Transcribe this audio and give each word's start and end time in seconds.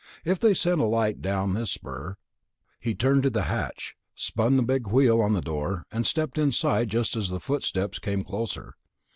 If 0.25 0.39
they 0.39 0.55
sent 0.55 0.81
a 0.81 0.85
light 0.85 1.21
down 1.21 1.53
this 1.53 1.69
spur... 1.69 2.17
he 2.79 2.95
turned 2.95 3.21
to 3.21 3.29
the 3.29 3.43
hatch, 3.43 3.95
spun 4.15 4.57
the 4.57 4.63
big 4.63 4.87
wheel 4.87 5.21
on 5.21 5.33
the 5.33 5.41
door, 5.41 5.85
and 5.91 6.07
slipped 6.07 6.39
inside 6.39 6.89
just 6.89 7.15
as 7.15 7.29
the 7.29 7.39
footsteps 7.39 7.99
came 7.99 8.23
closer. 8.23 8.73